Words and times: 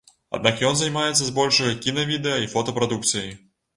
Аднак 0.35 0.61
ён 0.69 0.79
займаецца 0.79 1.27
збольшага 1.29 1.75
кіна-відэа 1.83 2.41
і 2.47 2.51
фота 2.55 2.77
прадукцыяй. 2.79 3.31